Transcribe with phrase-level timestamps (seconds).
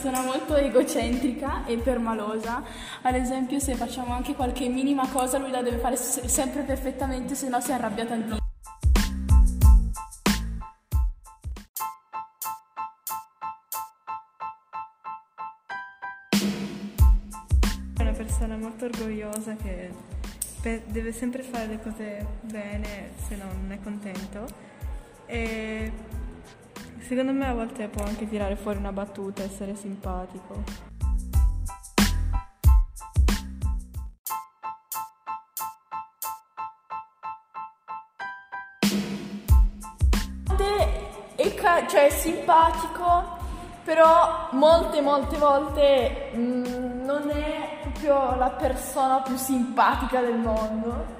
[0.00, 2.62] persona molto egocentrica e permalosa.
[3.02, 7.34] Ad esempio, se facciamo anche qualche minima cosa, lui la deve fare se- sempre perfettamente,
[7.34, 8.38] se no si arrabbia tantissimo.
[17.96, 20.19] È una persona molto orgogliosa che
[20.62, 24.46] deve sempre fare le cose bene se no non è contento
[25.26, 25.92] e
[27.10, 30.88] secondo me a volte può anche tirare fuori una battuta, essere simpatico.
[41.36, 43.38] E ca- cioè simpatico,
[43.82, 46.79] però molte molte volte mm, non è
[48.00, 51.18] proprio la persona più simpatica del mondo.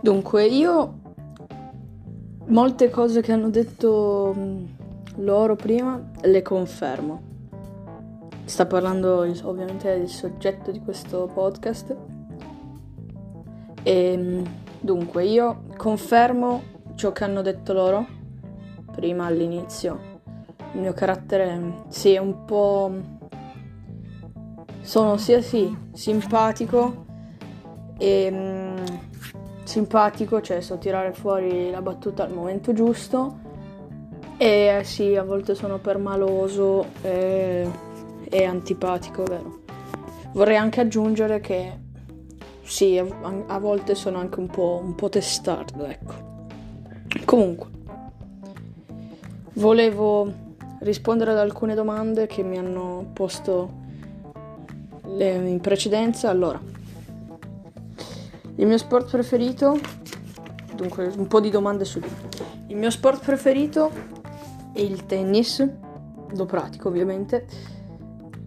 [0.00, 1.00] Dunque, io
[2.46, 4.66] molte cose che hanno detto mh,
[5.16, 7.22] loro prima le confermo.
[8.44, 11.96] Sta parlando ovviamente il soggetto di questo podcast.
[13.82, 14.42] E mh,
[14.80, 18.06] dunque, io confermo ciò che hanno detto loro
[18.92, 20.16] prima all'inizio.
[20.72, 22.92] Il mio carattere sì, è un po'.
[24.80, 27.04] Sono sia sì simpatico
[27.98, 29.00] e mh,
[29.62, 33.46] simpatico, cioè so tirare fuori la battuta al momento giusto.
[34.36, 37.68] E sì, a volte sono permaloso e,
[38.28, 39.60] e antipatico, vero?
[40.32, 41.78] Vorrei anche aggiungere che
[42.62, 43.06] sì, a,
[43.46, 46.27] a volte sono anche un po', un po' testardo, ecco.
[47.28, 47.66] Comunque,
[49.56, 50.32] volevo
[50.78, 53.70] rispondere ad alcune domande che mi hanno posto
[55.04, 56.30] in precedenza.
[56.30, 56.58] Allora,
[58.54, 59.78] il mio sport preferito,
[60.74, 62.08] dunque un po' di domande su di
[62.68, 63.90] Il mio sport preferito
[64.72, 65.68] è il tennis,
[66.30, 67.46] lo pratico ovviamente.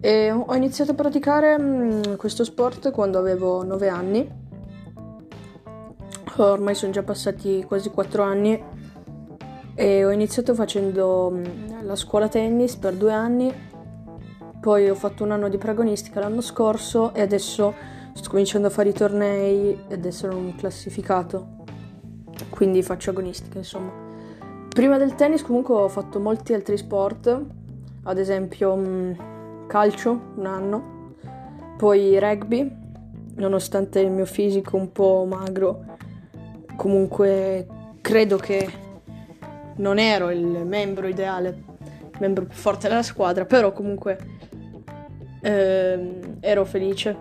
[0.00, 4.40] E ho iniziato a praticare mm, questo sport quando avevo 9 anni.
[6.34, 8.71] Ormai sono già passati quasi 4 anni
[9.74, 13.52] e ho iniziato facendo mm, la scuola tennis per due anni,
[14.60, 17.74] poi ho fatto un anno di pragonistica l'anno scorso e adesso
[18.12, 21.64] sto cominciando a fare i tornei ed essere un classificato,
[22.50, 23.90] quindi faccio agonistica insomma.
[24.68, 27.44] Prima del tennis comunque ho fatto molti altri sport,
[28.04, 29.12] ad esempio mm,
[29.66, 31.14] calcio un anno,
[31.76, 32.70] poi rugby,
[33.36, 35.84] nonostante il mio fisico un po' magro,
[36.76, 37.66] comunque
[38.00, 38.90] credo che
[39.76, 44.18] non ero il membro ideale, il membro più forte della squadra, però comunque
[45.40, 47.16] ehm, ero felice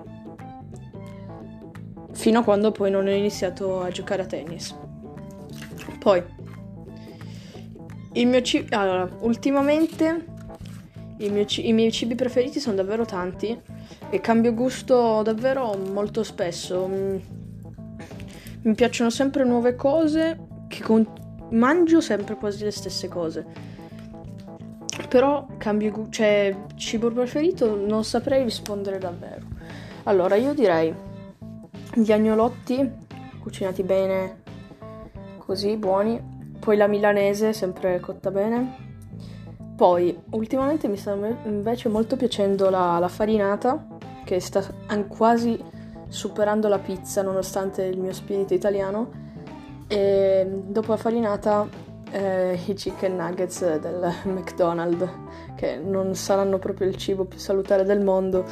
[2.13, 4.75] fino a quando poi non ho iniziato a giocare a tennis.
[5.99, 6.23] Poi,
[8.13, 8.75] il mio cibo...
[8.75, 10.25] Allora, ultimamente
[11.29, 13.59] mio i miei cibi preferiti sono davvero tanti
[14.09, 16.87] e cambio gusto davvero molto spesso.
[16.87, 17.17] Mm,
[18.63, 21.07] Mi piacciono sempre nuove cose che con-
[21.51, 23.45] mangio sempre quasi le stesse cose.
[25.07, 29.45] Però cambio gu- cioè cibo preferito non saprei rispondere davvero.
[30.03, 30.93] Allora, io direi
[31.93, 32.89] gli agnolotti
[33.41, 34.41] cucinati bene,
[35.37, 36.29] così buoni.
[36.59, 38.89] Poi la milanese, sempre cotta bene.
[39.75, 43.87] Poi, ultimamente mi sta invece molto piacendo la, la farinata,
[44.23, 44.63] che sta
[45.07, 45.59] quasi
[46.07, 49.09] superando la pizza, nonostante il mio spirito italiano.
[49.91, 51.67] E dopo la farinata,
[52.11, 55.05] eh, i chicken nuggets del McDonald's,
[55.57, 58.45] che non saranno proprio il cibo più salutare del mondo,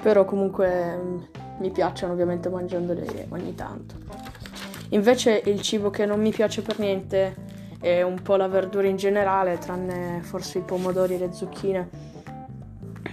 [0.00, 1.18] però comunque mm,
[1.58, 3.96] mi piacciono ovviamente mangiandoli ogni tanto.
[4.88, 7.34] Invece il cibo che non mi piace per niente
[7.82, 11.88] è un po' la verdura in generale, tranne forse i pomodori e le zucchine.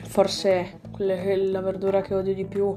[0.04, 2.74] Forse quelle- la verdura che odio di più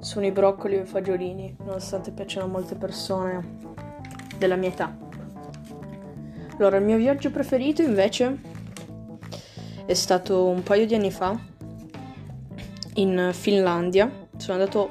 [0.00, 3.70] sono i broccoli e i fagiolini, nonostante piacciono a molte persone
[4.40, 4.96] della mia età.
[6.56, 8.38] Allora, il mio viaggio preferito invece
[9.84, 11.38] è stato un paio di anni fa
[12.94, 14.10] in Finlandia.
[14.36, 14.90] Sono andato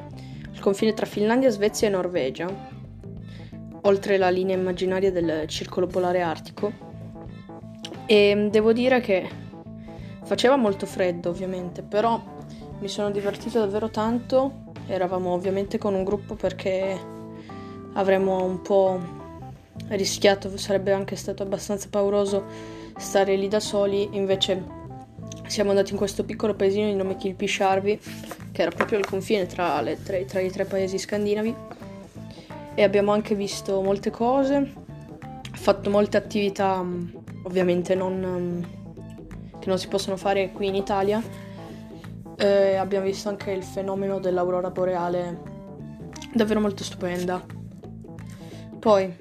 [0.53, 2.47] al confine tra Finlandia, Svezia e Norvegia,
[3.81, 6.71] oltre la linea immaginaria del circolo polare artico.
[8.05, 9.27] E devo dire che
[10.23, 12.21] faceva molto freddo, ovviamente, però
[12.79, 14.67] mi sono divertito davvero tanto.
[14.87, 16.99] Eravamo ovviamente con un gruppo perché
[17.93, 19.17] avremmo un po'
[19.87, 22.43] rischiato, sarebbe anche stato abbastanza pauroso
[22.97, 24.77] stare lì da soli, invece
[25.47, 27.99] siamo andati in questo piccolo paesino di nome Kilpisharvi,
[28.51, 31.55] che era proprio al confine tra, le, tra, tra i tre paesi scandinavi.
[32.75, 34.71] E abbiamo anche visto molte cose,
[35.53, 37.09] fatto molte attività, mm,
[37.43, 41.21] ovviamente non, mm, che non si possono fare qui in Italia.
[42.37, 45.41] E abbiamo visto anche il fenomeno dell'aurora boreale,
[46.33, 47.43] davvero molto stupenda.
[48.79, 49.13] Poi,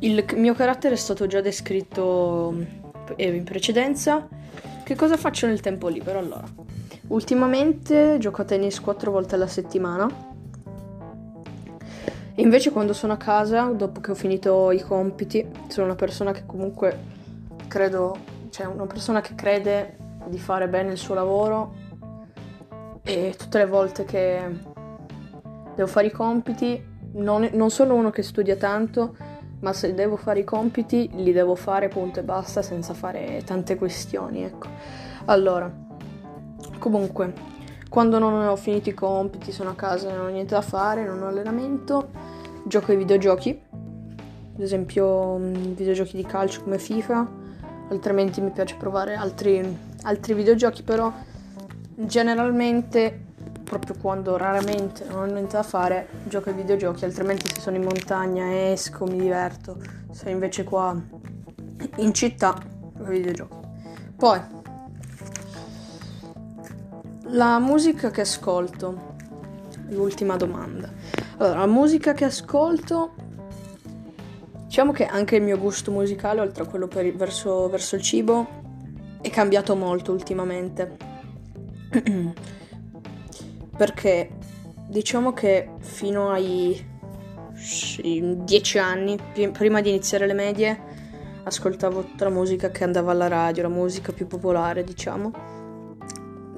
[0.00, 2.54] il mio carattere è stato già descritto
[3.16, 4.28] eh, in precedenza.
[4.82, 6.48] Che cosa faccio nel tempo libero allora?
[7.08, 10.28] Ultimamente gioco a tennis quattro volte alla settimana.
[12.34, 16.32] E invece quando sono a casa, dopo che ho finito i compiti, sono una persona
[16.32, 16.98] che comunque
[17.68, 18.16] credo,
[18.50, 21.74] cioè una persona che crede di fare bene il suo lavoro
[23.02, 24.40] e tutte le volte che
[25.74, 26.82] devo fare i compiti,
[27.12, 29.16] non, non sono uno che studia tanto,
[29.60, 33.76] ma se devo fare i compiti li devo fare punto e basta senza fare tante
[33.76, 34.68] questioni, ecco.
[35.26, 35.70] Allora,
[36.78, 37.32] comunque,
[37.88, 41.22] quando non ho finito i compiti, sono a casa non ho niente da fare, non
[41.22, 42.10] ho allenamento,
[42.64, 43.62] gioco ai videogiochi,
[44.54, 47.28] ad esempio mm, videogiochi di calcio come FIFA,
[47.90, 51.12] altrimenti mi piace provare altri, altri videogiochi, però
[51.94, 53.28] generalmente
[53.70, 57.84] proprio quando raramente non ho niente da fare, gioco ai videogiochi, altrimenti se sono in
[57.84, 59.80] montagna esco, mi diverto.
[60.10, 61.00] Se invece qua
[61.98, 62.60] in città,
[63.04, 63.56] ai videogiochi.
[64.16, 64.40] Poi,
[67.28, 69.14] la musica che ascolto,
[69.90, 70.90] l'ultima domanda.
[71.36, 73.14] Allora, la musica che ascolto,
[74.64, 78.48] diciamo che anche il mio gusto musicale, oltre a quello per, verso, verso il cibo,
[79.20, 80.96] è cambiato molto ultimamente.
[83.80, 84.28] perché
[84.88, 86.86] diciamo che fino ai
[87.54, 89.18] 10 anni,
[89.52, 90.78] prima di iniziare le medie,
[91.44, 95.32] ascoltavo tutta la musica che andava alla radio, la musica più popolare, diciamo.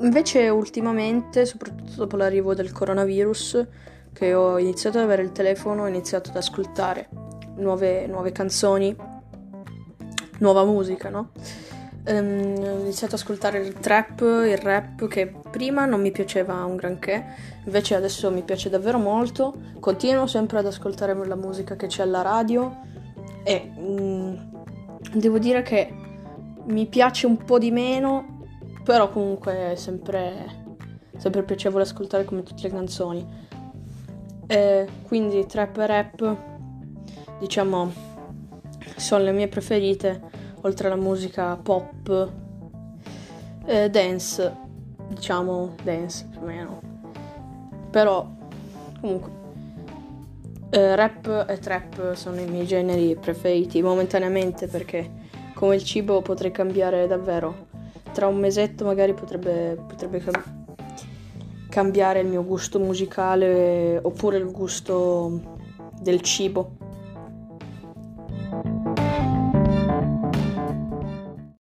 [0.01, 3.69] Invece ultimamente, soprattutto dopo l'arrivo del coronavirus,
[4.13, 7.09] che ho iniziato ad avere il telefono, ho iniziato ad ascoltare
[7.59, 8.97] nuove, nuove canzoni,
[10.39, 11.31] nuova musica, no?
[12.05, 16.75] Um, ho iniziato ad ascoltare il trap, il rap che prima non mi piaceva un
[16.75, 17.25] granché,
[17.65, 19.55] invece adesso mi piace davvero molto.
[19.79, 22.77] Continuo sempre ad ascoltare la musica che c'è alla radio
[23.45, 24.65] e um,
[25.15, 25.95] devo dire che
[26.65, 28.47] mi piace un po' di meno,
[28.83, 30.65] però comunque è sempre,
[31.19, 33.41] sempre piacevole ascoltare come tutte le canzoni.
[34.49, 36.37] E quindi trap e rap,
[37.39, 37.93] diciamo,
[38.97, 40.32] sono le mie preferite
[40.63, 42.31] oltre alla musica pop,
[43.67, 44.57] eh, dance,
[45.09, 46.81] diciamo dance più o meno.
[47.91, 48.27] Però
[49.01, 49.31] comunque
[50.71, 55.21] eh, rap e trap sono i miei generi preferiti momentaneamente perché
[55.55, 57.67] come il cibo potrei cambiare davvero.
[58.13, 60.65] Tra un mesetto magari potrebbe, potrebbe cam-
[61.69, 65.41] cambiare il mio gusto musicale oppure il gusto
[66.01, 66.82] del cibo.